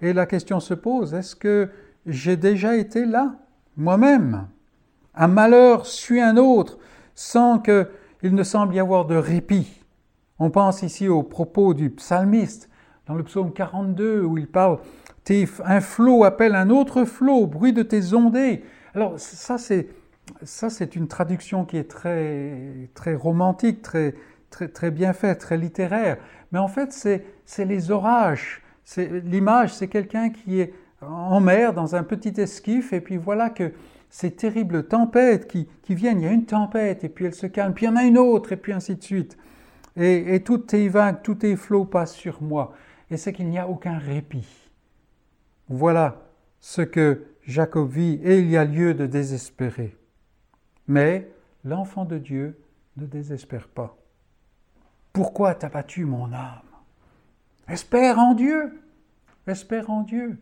[0.00, 1.70] Et la question se pose, est-ce que
[2.06, 3.36] j'ai déjà été là,
[3.76, 4.48] moi-même?
[5.14, 6.78] Un malheur suit un autre,
[7.14, 9.82] sans qu'il ne semble y avoir de répit.
[10.38, 12.68] On pense ici aux propos du psalmiste
[13.06, 14.78] dans le psaume 42 où il parle
[15.64, 18.64] un flot appelle un autre flot, bruit de tes ondées.
[18.94, 19.88] Alors ça c'est
[20.42, 24.14] ça c'est une traduction qui est très très romantique, très
[24.68, 26.18] très bien faite, très littéraire.
[26.52, 28.62] Mais en fait c'est les orages.
[28.96, 33.72] L'image, c'est quelqu'un qui est en mer dans un petit esquif et puis voilà que
[34.10, 37.46] ces terribles tempêtes qui, qui, viennent, il y a une tempête et puis elle se
[37.46, 39.38] calme, puis il y en a une autre et puis ainsi de suite.
[39.96, 42.74] Et, et toutes tes vagues, tous tes flots passent sur moi.
[43.10, 44.46] Et c'est qu'il n'y a aucun répit.
[45.68, 46.22] Voilà
[46.60, 49.96] ce que Jacob vit et il y a lieu de désespérer.
[50.86, 51.30] Mais
[51.64, 52.58] l'enfant de Dieu
[52.96, 53.96] ne désespère pas.
[55.12, 56.62] Pourquoi t'as battu mon âme?
[57.68, 58.80] Espère en Dieu,
[59.46, 60.38] espère en Dieu.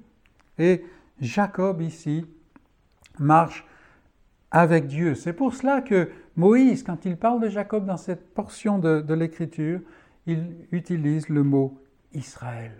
[0.58, 0.84] Et
[1.20, 2.26] Jacob ici
[3.18, 3.66] marche
[4.50, 5.14] avec Dieu.
[5.14, 9.80] C'est pour cela que Moïse, quand il parle de Jacob dans cette portion de, l'Écriture,
[10.26, 11.80] il utilise le mot
[12.12, 12.72] Israël.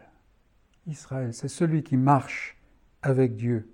[0.87, 2.57] Israël, c'est celui qui marche
[3.03, 3.69] avec Dieu.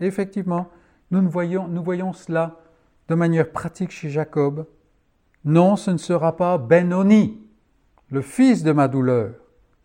[0.00, 0.68] effectivement,
[1.10, 2.60] nous voyons cela
[3.08, 4.66] de manière pratique chez Jacob.
[5.46, 7.40] Non, ce ne sera pas Benoni,
[8.10, 9.32] le fils de ma douleur.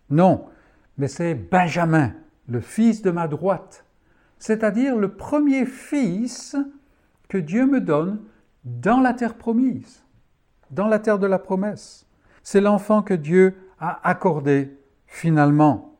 [0.09, 0.45] Non,
[0.97, 2.13] mais c'est Benjamin,
[2.47, 3.85] le fils de ma droite,
[4.39, 6.57] c'est-à-dire le premier fils
[7.29, 8.19] que Dieu me donne
[8.63, 10.03] dans la terre promise,
[10.71, 12.07] dans la terre de la promesse.
[12.41, 15.95] C'est l'enfant que Dieu a accordé finalement.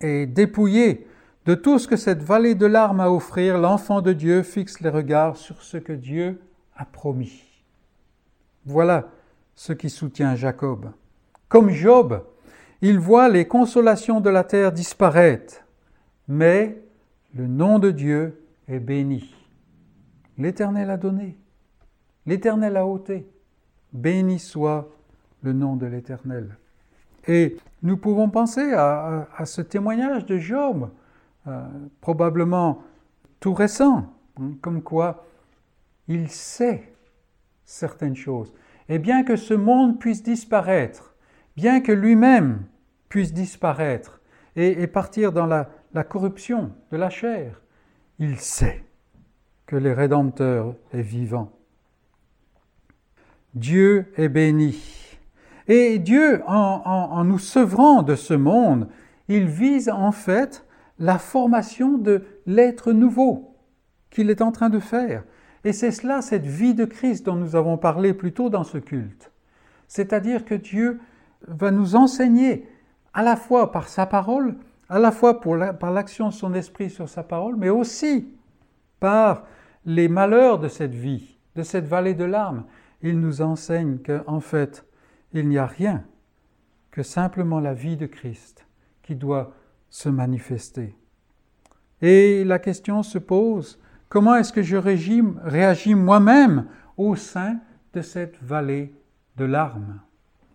[0.00, 1.08] Et dépouillé
[1.44, 4.90] de tout ce que cette vallée de larmes a offrir, l'enfant de Dieu fixe les
[4.90, 6.40] regards sur ce que Dieu
[6.76, 7.53] a promis.
[8.66, 9.08] Voilà
[9.54, 10.90] ce qui soutient Jacob.
[11.48, 12.24] Comme Job,
[12.80, 15.64] il voit les consolations de la terre disparaître,
[16.28, 16.82] mais
[17.34, 19.34] le nom de Dieu est béni.
[20.38, 21.36] L'Éternel a donné,
[22.26, 23.28] l'Éternel a ôté.
[23.92, 24.90] Béni soit
[25.42, 26.56] le nom de l'Éternel.
[27.28, 30.90] Et nous pouvons penser à, ce témoignage de Job,
[31.46, 31.66] euh,
[32.00, 32.82] probablement
[33.38, 34.06] tout récent,
[34.40, 35.26] hein, comme quoi
[36.08, 36.93] il sait
[37.64, 38.52] certaines choses.
[38.88, 41.14] Et bien que ce monde puisse disparaître,
[41.56, 42.64] bien que lui-même
[43.08, 44.20] puisse disparaître
[44.56, 47.60] et, partir dans la, corruption de la chair,
[48.18, 48.84] il sait
[49.66, 51.52] que le Rédempteur est vivant.
[53.54, 55.16] Dieu est béni.
[55.66, 58.88] Et Dieu, en, nous sevrant de ce monde,
[59.28, 60.66] il vise en fait
[60.98, 63.56] la formation de l'être nouveau
[64.10, 65.24] qu'il est en train de faire.
[65.64, 68.78] Et c'est cela, cette vie de Christ dont nous avons parlé plus tôt dans ce
[68.78, 69.32] culte.
[69.88, 71.00] C'est-à-dire que Dieu
[71.48, 72.68] va nous enseigner
[73.14, 74.56] à la fois par sa parole,
[74.88, 78.28] à la fois par l'action de son esprit sur sa parole, mais aussi
[79.00, 79.44] par
[79.86, 82.64] les malheurs de cette vie, de cette vallée de larmes.
[83.02, 84.84] Il nous enseigne qu'en fait,
[85.32, 86.04] il n'y a rien
[86.90, 88.66] que simplement la vie de Christ
[89.02, 89.52] qui doit
[89.90, 90.96] se manifester.
[92.02, 93.78] Et la question se pose,
[94.14, 97.58] comment est-ce que je réagis moi-même au sein
[97.94, 98.94] de cette vallée
[99.36, 99.98] de larmes?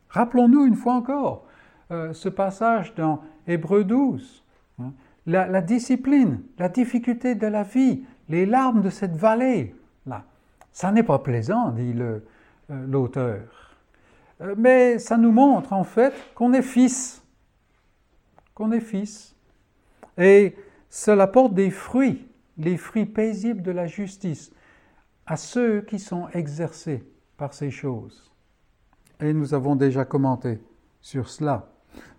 [0.08, 1.46] Rappelons-nous une fois encore
[1.92, 4.46] euh, ce passage dans Hébreu 12,
[4.80, 4.94] hein,
[5.26, 9.76] la, discipline, la difficulté de la vie, les larmes de cette vallée.
[10.06, 10.24] Là,
[10.72, 12.20] ça n'est pas plaisant, dit euh,
[12.70, 13.76] l'auteur.
[14.40, 17.22] Euh, mais ça nous montre en fait qu'on est fils,
[18.56, 19.36] qu'on est fils.
[20.18, 20.56] Et
[20.90, 22.26] cela porte des fruits,
[22.60, 24.52] les fruits paisibles de la justice,
[25.26, 27.04] à ceux qui sont exercés
[27.38, 28.32] par ces choses.
[29.22, 30.60] Et nous avons déjà commenté
[31.02, 31.72] sur cela.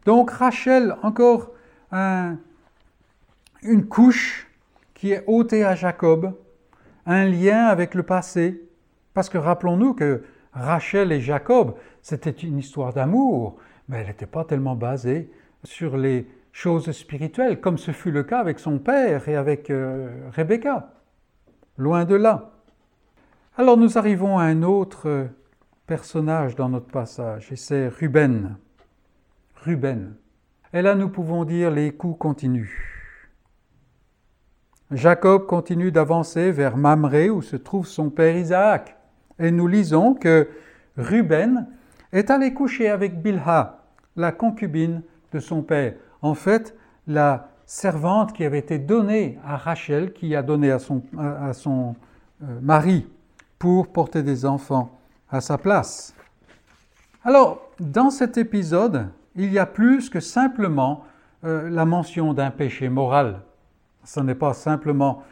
[0.07, 1.53] Donc Rachel, encore
[1.93, 2.39] un,
[3.63, 4.51] une couche
[4.95, 6.35] qui est ôtée à Jacob,
[7.07, 8.63] un lien avec le passé,
[9.15, 10.23] parce que rappelons-nous que
[10.53, 13.57] Rachel et Jacob, c'était une histoire d'amour,
[13.89, 15.31] mais elle n'était pas tellement basée
[15.65, 20.29] sur les choses spirituelles, comme ce fut le cas avec son père et avec euh,
[20.33, 20.93] Rebecca.
[21.77, 22.51] Loin de là.
[23.57, 25.29] Alors nous arrivons à un autre
[25.87, 28.57] personnage dans notre passage, et c'est Ruben.
[29.57, 30.15] Ruben.
[30.73, 32.91] Et là nous pouvons dire les coups continuent.
[34.91, 38.97] Jacob continue d'avancer vers Mamré où se trouve son père Isaac.
[39.39, 40.49] Et nous lisons que
[40.97, 41.69] Ruben
[42.13, 43.85] est allé coucher avec Bilha,
[44.17, 45.95] la concubine de son père.
[46.23, 51.03] En fait, la servante qui avait été donnée à Rachel, qui a donné à son,
[51.19, 51.95] à son
[52.43, 53.07] euh, mari
[53.59, 54.99] pour porter des enfants
[55.31, 56.15] à sa place.
[57.25, 61.05] Alors, dans cet épisode, il y a plus que simplement
[61.45, 63.43] euh, la mention d'un péché moral.
[64.05, 65.23] Ce n'est pas simplement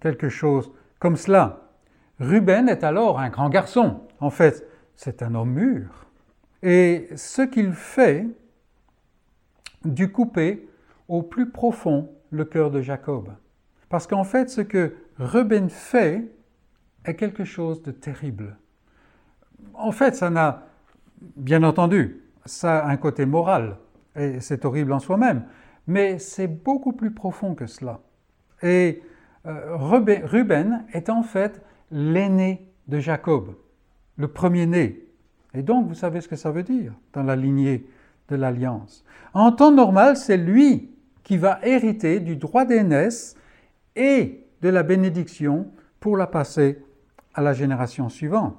[0.00, 1.60] quelque chose comme cela.
[2.20, 4.00] Ruben est alors un grand garçon.
[4.20, 6.06] En fait, c'est un homme mûr.
[6.62, 8.26] Et ce qu'il fait
[9.84, 10.68] du couper
[11.08, 13.30] au plus profond le cœur de Jacob.
[13.88, 16.24] Parce qu'en fait, ce que Ruben fait
[17.04, 18.56] est quelque chose de terrible.
[19.74, 20.68] En fait, ça n'a,
[21.36, 23.76] bien entendu, ça a un côté moral,
[24.16, 25.44] et c'est horrible en soi-même,
[25.86, 28.00] mais c'est beaucoup plus profond que cela.
[28.62, 29.02] Et
[29.46, 33.54] euh, Ruben est en fait l'aîné de Jacob,
[34.16, 35.04] le premier-né.
[35.54, 37.86] Et donc, vous savez ce que ça veut dire dans la lignée
[38.28, 39.04] de l'alliance.
[39.34, 40.90] En temps normal, c'est lui
[41.22, 43.36] qui va hériter du droit d'aînesse
[43.96, 46.82] et de la bénédiction pour la passer
[47.34, 48.58] à la génération suivante.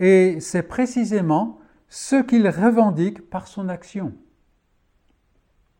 [0.00, 4.12] Et c'est précisément ce qu'il revendique par son action.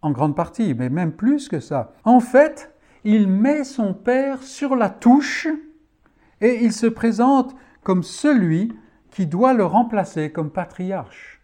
[0.00, 1.92] En grande partie, mais même plus que ça.
[2.04, 2.72] En fait,
[3.04, 5.48] il met son père sur la touche
[6.40, 8.72] et il se présente comme celui
[9.10, 11.41] qui doit le remplacer comme patriarche.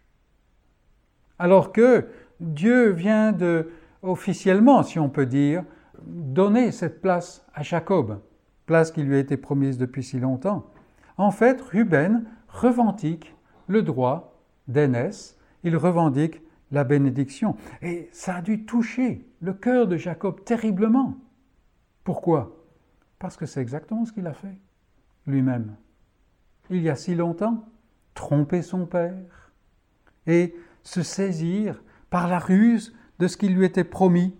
[1.39, 2.07] Alors que
[2.39, 3.71] Dieu vient de,
[4.03, 5.63] officiellement, si on peut dire,
[6.05, 8.19] donner cette place à Jacob,
[8.65, 10.69] place qui lui a été promise depuis si longtemps.
[11.17, 13.35] En fait, Ruben revendique
[13.67, 17.55] le droit d'aînesse, il revendique la bénédiction.
[17.81, 21.17] Et ça a dû toucher le cœur de Jacob terriblement.
[22.03, 22.55] Pourquoi?
[23.17, 24.57] Parce que c'est exactement ce qu'il a fait
[25.25, 25.75] lui-même.
[26.69, 27.65] Il y a si longtemps,
[28.13, 29.51] tromper son père
[30.27, 30.55] et
[30.89, 34.35] se saisir par la ruse de ce qui lui était promis.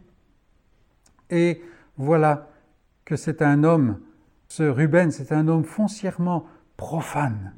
[1.29, 1.61] Et
[1.97, 2.49] voilà
[3.05, 3.99] que c'est un homme,
[4.47, 7.53] ce Ruben, c'est un homme foncièrement profane,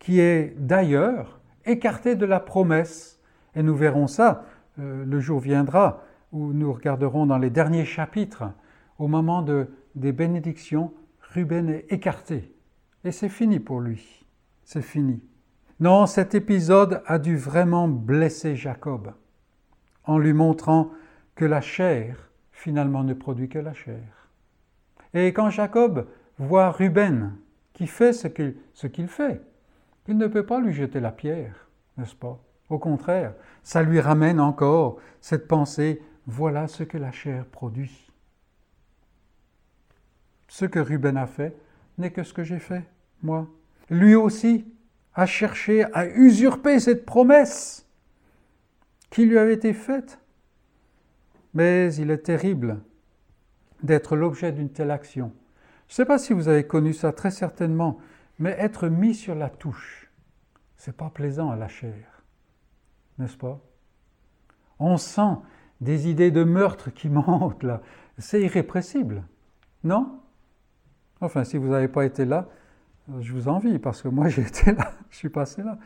[0.00, 3.20] qui est d'ailleurs écarté de la promesse.
[3.54, 4.44] Et nous verrons ça,
[4.80, 6.02] euh, le jour viendra
[6.32, 8.44] où nous regarderons dans les derniers chapitres
[8.98, 12.52] au moment de, des bénédictions, Ruben est écarté.
[13.04, 14.26] Et c'est fini pour lui.
[14.64, 15.22] C'est fini.
[15.80, 19.12] Non, cet épisode a dû vraiment blesser Jacob
[20.04, 20.90] en lui montrant
[21.36, 24.28] que la chair, finalement, ne produit que la chair.
[25.14, 27.36] Et quand Jacob voit Ruben
[27.74, 29.40] qui fait ce qu'il, fait,
[30.08, 32.42] il ne peut pas lui jeter la pierre, n'est-ce pas?
[32.70, 38.10] Au contraire, ça lui ramène encore cette pensée, voilà ce que la chair produit.
[40.48, 41.56] Ce que Ruben a fait
[41.98, 42.84] n'est que ce que j'ai fait,
[43.22, 43.46] moi.
[43.90, 44.66] Lui aussi
[45.14, 47.86] a cherché à usurper cette promesse
[49.10, 50.20] qui lui avait été faite.
[51.54, 52.80] Mais il est terrible
[53.82, 55.32] d'être l'objet d'une telle action.
[55.88, 57.98] Je ne sais pas si vous avez connu ça très certainement,
[58.38, 60.10] mais être mis sur la touche,
[60.76, 62.22] c'est pas plaisant à la chair,
[63.18, 63.60] n'est-ce pas?
[64.78, 65.36] On sent
[65.80, 67.82] des idées de meurtre qui montent là.
[68.18, 69.24] C'est irrépressible,
[69.84, 70.20] non?
[71.20, 72.48] Enfin, si vous n'avez pas été là,
[73.20, 75.78] je vous envie parce que moi j'ai été là, je suis passé là.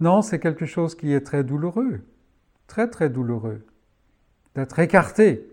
[0.00, 2.00] Non, c'est quelque chose qui est très douloureux,
[2.66, 3.64] très très douloureux,
[4.54, 5.46] d'être écarté.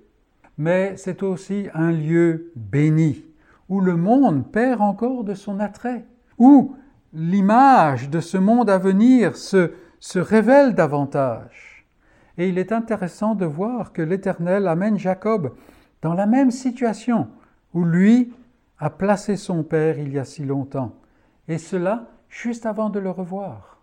[0.57, 3.23] Mais c'est aussi un lieu béni,
[3.69, 6.05] où le monde perd encore de son attrait,
[6.37, 6.75] où
[7.13, 11.85] l'image de ce monde à venir se, se révèle davantage.
[12.37, 15.53] Et il est intéressant de voir que l'Éternel amène Jacob
[16.01, 17.27] dans la même situation,
[17.73, 18.33] où lui
[18.79, 20.95] a placé son père il y a si longtemps,
[21.47, 23.79] et cela juste avant de le revoir.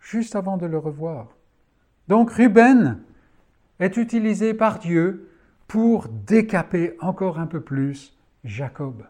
[0.00, 1.28] Juste avant de le revoir.
[2.08, 3.00] Donc Ruben
[3.80, 5.30] est utilisé par Dieu
[5.66, 9.04] pour décaper encore un peu plus Jacob.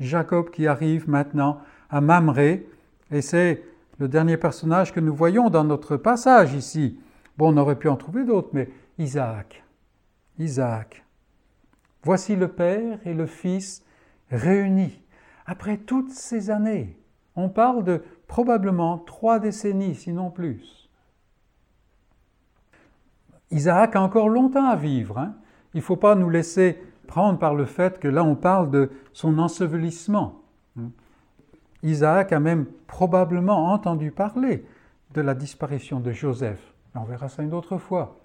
[0.00, 2.66] Jacob qui arrive maintenant à Mamré,
[3.10, 3.62] et c'est
[3.98, 6.98] le dernier personnage que nous voyons dans notre passage ici.
[7.36, 9.62] Bon, on aurait pu en trouver d'autres, mais Isaac.
[10.38, 11.04] Isaac.
[12.02, 13.82] Voici le Père et le Fils
[14.30, 15.00] réunis.
[15.46, 16.98] Après toutes ces années,
[17.36, 20.90] on parle de probablement trois décennies, sinon plus.
[23.50, 25.18] Isaac a encore longtemps à vivre.
[25.18, 25.36] Hein.
[25.72, 28.90] Il ne faut pas nous laisser prendre par le fait que là on parle de
[29.12, 30.42] son ensevelissement.
[31.82, 34.66] Isaac a même probablement entendu parler
[35.14, 36.74] de la disparition de Joseph.
[36.96, 38.18] On verra ça une autre fois.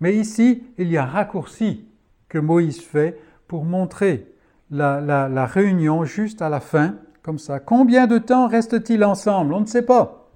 [0.00, 1.86] Mais ici, il y a un raccourci
[2.28, 4.34] que Moïse fait pour montrer
[4.70, 7.60] la, réunion juste à la fin, comme ça.
[7.60, 9.54] Combien de temps restent-ils ensemble?
[9.54, 10.28] On ne sait pas.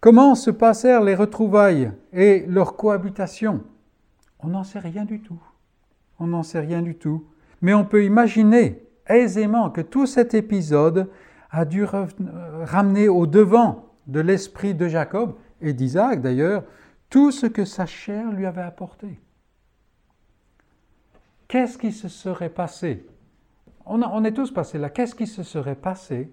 [0.00, 3.62] Comment se passèrent les retrouvailles et leur cohabitation
[4.40, 5.40] On n'en sait rien du tout.
[6.18, 7.24] On n'en sait rien du tout.
[7.60, 11.08] Mais on peut imaginer aisément que tout cet épisode
[11.50, 16.64] a dû ramener au devant de l'esprit de Jacob et d'Isaac d'ailleurs
[17.10, 19.20] tout ce que sa chair lui avait apporté.
[21.50, 23.04] Qu'est-ce qui se serait passé?
[23.84, 24.88] On, est tous passés là.
[24.88, 26.32] Qu'est-ce qui se serait passé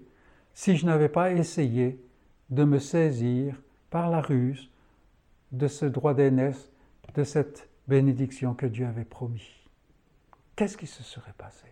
[0.54, 2.00] si je n'avais pas essayé
[2.50, 3.60] de me saisir
[3.90, 4.70] par la ruse
[5.50, 6.70] de ce droit d'aînesse,
[7.16, 9.66] de cette bénédiction que Dieu avait promis?
[10.54, 11.66] Qu'est-ce qui se serait passé?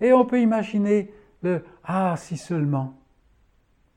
[0.00, 2.94] Et on peut imaginer le Ah, si seulement,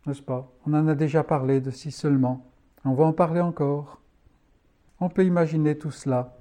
[0.07, 0.51] n'est-ce pas?
[0.66, 2.43] On en a déjà parlé de si seulement.
[2.84, 4.01] On va en parler encore.
[4.99, 6.36] On peut imaginer tout cela.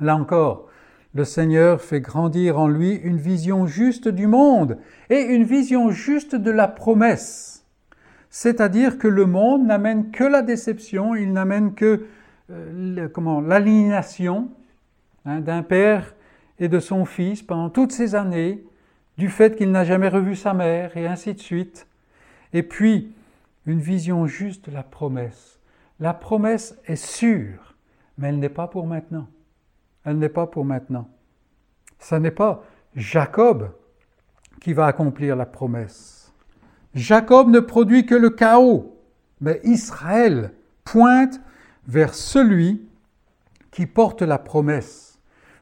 [0.00, 0.70] Là encore,
[1.14, 4.78] le Seigneur fait grandir en lui une vision juste du monde
[5.10, 7.66] et une vision juste de la promesse.
[8.30, 12.06] C'est-à-dire que le monde n'amène que la déception, il n'amène que
[12.50, 13.08] euh,
[13.46, 14.48] l'aliénation
[15.26, 16.14] hein, d'un père
[16.58, 18.64] et de son fils pendant toutes ces années,
[19.18, 21.86] du fait qu'il n'a jamais revu sa mère, et ainsi de suite.
[22.54, 23.12] Et puis,
[23.66, 25.60] une vision juste de la promesse.
[26.00, 27.74] La promesse est sûre,
[28.16, 29.28] mais elle n'est pas pour maintenant.
[30.04, 31.08] Elle n'est pas pour maintenant.
[31.98, 33.70] Ce n'est pas Jacob
[34.60, 36.32] qui va accomplir la promesse.
[36.94, 38.98] Jacob ne produit que le chaos,
[39.40, 40.52] mais Israël
[40.84, 41.40] pointe
[41.86, 42.86] vers celui
[43.70, 45.18] qui porte la promesse,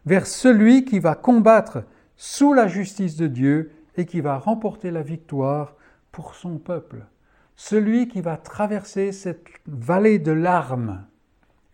[0.07, 1.85] vers celui qui va combattre
[2.17, 5.77] sous la justice de Dieu et qui va remporter la victoire
[6.13, 7.07] pour son peuple.
[7.57, 11.05] Celui qui va traverser cette vallée de larmes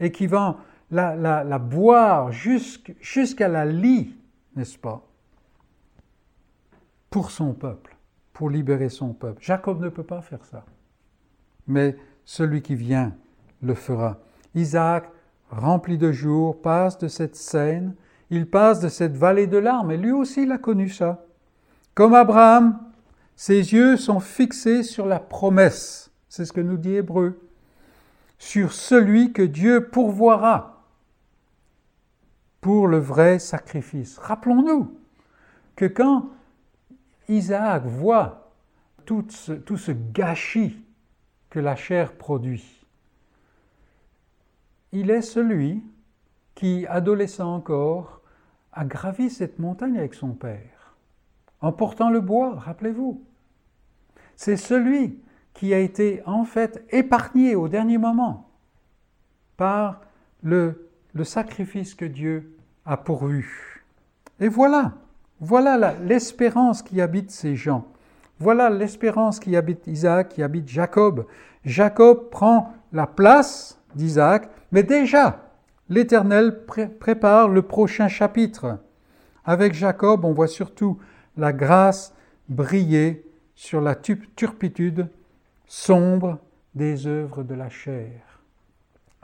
[0.00, 0.58] et qui va
[0.90, 4.14] la, boire jusqu'à la lie,
[4.54, 5.02] n'est-ce pas,
[7.10, 7.96] pour son peuple,
[8.32, 9.42] pour libérer son peuple.
[9.42, 10.64] Jacob ne peut pas faire ça,
[11.66, 13.14] mais celui qui vient
[13.62, 14.18] le fera.
[14.54, 15.10] Isaac,
[15.50, 17.94] rempli de jours, passe de cette scène,
[18.30, 21.24] il passe de cette vallée de larmes, et lui aussi il a connu ça.
[21.94, 22.78] Comme Abraham,
[23.36, 27.40] ses yeux sont fixés sur la promesse, c'est ce que nous dit Hébreu,
[28.38, 30.75] sur celui que Dieu pourvoira
[32.66, 34.18] pour le vrai sacrifice.
[34.18, 34.92] Rappelons-nous
[35.76, 36.30] que quand
[37.28, 38.50] Isaac voit
[39.04, 40.84] tout ce, tout ce gâchis
[41.48, 42.84] que la chair produit,
[44.90, 45.84] il est celui
[46.56, 48.20] qui, adolescent encore,
[48.72, 50.96] a gravi cette montagne avec son père,
[51.60, 53.24] en portant le bois, rappelez-vous.
[54.34, 55.20] C'est celui
[55.54, 58.50] qui a été en fait épargné au dernier moment
[59.56, 60.00] par
[60.42, 62.54] le, le sacrifice que Dieu
[62.86, 63.84] a pourvu.
[64.40, 64.92] Et voilà,
[65.40, 67.86] voilà l'espérance qui habite ces gens.
[68.38, 71.26] Voilà l'espérance qui habite Isaac, qui habite Jacob.
[71.64, 75.50] Jacob prend la place d'Isaac, mais déjà,
[75.88, 76.64] l'Éternel
[77.00, 78.78] prépare le prochain chapitre.
[79.44, 80.98] Avec Jacob, on voit surtout
[81.36, 82.14] la grâce
[82.48, 83.24] briller
[83.54, 85.08] sur la turpitude
[85.66, 86.38] sombre
[86.74, 88.42] des œuvres de la chair.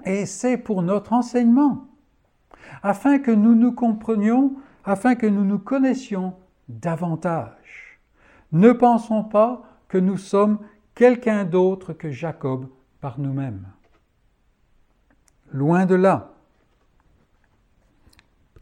[0.05, 1.87] Et c'est pour notre enseignement
[2.83, 4.55] afin que nous nous comprenions,
[4.85, 6.35] afin que nous nous connaissions
[6.69, 7.99] davantage.
[8.53, 10.59] Ne pensons pas que nous sommes
[10.95, 12.69] quelqu'un d'autre que Jacob
[13.01, 13.67] par nous-mêmes.
[15.53, 16.31] Loin de là.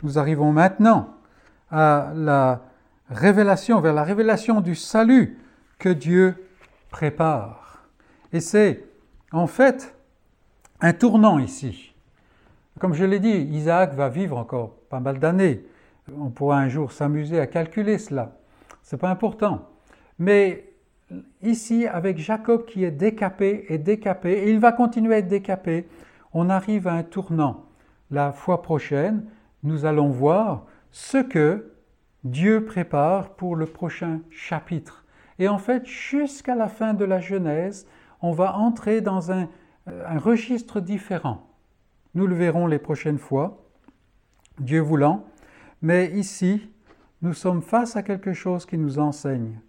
[0.02, 1.14] Nous arrivons maintenant
[1.70, 2.62] à la
[3.10, 5.38] révélation, vers la révélation du salut
[5.78, 6.48] que Dieu
[6.90, 7.84] prépare.
[8.32, 8.84] Et c'est
[9.32, 9.94] en fait
[10.80, 11.89] un tournant ici.
[12.80, 15.66] Comme je l'ai dit, Isaac va vivre encore pas mal d'années.
[16.18, 18.38] On pourra un jour s'amuser à calculer cela.
[18.82, 19.68] Ce n'est pas important.
[20.18, 20.72] Mais
[21.42, 25.86] ici, avec Jacob qui est décapé et décapé, et il va continuer à être décapé,
[26.32, 27.66] on arrive à un tournant.
[28.10, 29.26] La fois prochaine,
[29.62, 31.74] nous allons voir ce que
[32.24, 35.04] Dieu prépare pour le prochain chapitre.
[35.38, 37.86] Et en fait, jusqu'à la fin de la Genèse,
[38.22, 39.50] on va entrer dans un,
[39.86, 41.49] un registre différent.
[42.14, 43.64] Nous le verrons les prochaines fois,
[44.58, 45.24] Dieu voulant.
[45.82, 46.70] Mais ici,
[47.22, 49.60] nous sommes face à quelque chose qui nous enseigne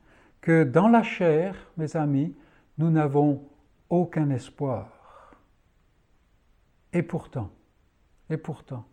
[0.41, 2.35] que dans la chair, mes amis,
[2.77, 3.47] nous n'avons
[3.89, 5.35] aucun espoir.
[6.93, 7.51] Et pourtant,
[8.29, 8.85] et pourtant,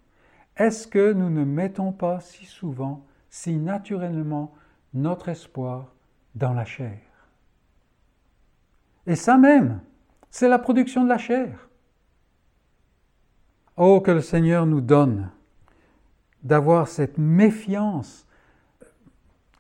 [0.57, 4.55] est-ce que nous ne mettons pas si souvent, si naturellement,
[4.93, 5.95] notre espoir
[6.35, 6.99] dans la chair?
[9.07, 9.81] Et ça même,
[10.31, 11.68] c'est la production de la chair.
[13.81, 15.31] Oh, que le Seigneur nous donne
[16.43, 18.27] d'avoir cette méfiance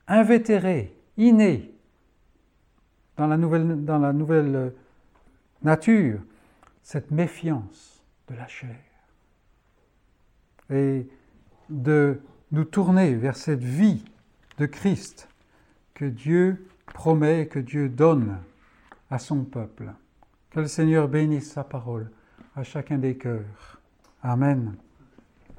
[0.08, 1.72] invétérée, innée,
[3.16, 4.74] dans la nouvelle, nouvelle
[5.62, 6.18] nature,
[6.82, 8.76] cette méfiance de la chair.
[10.70, 11.06] Et
[11.68, 14.04] de nous tourner vers cette vie
[14.58, 15.28] de Christ
[15.94, 18.38] que Dieu promet, que Dieu donne
[19.12, 19.92] à son peuple.
[20.50, 22.10] Que le Seigneur bénisse sa parole
[22.56, 23.77] à chacun des cœurs.
[24.24, 24.78] Amen.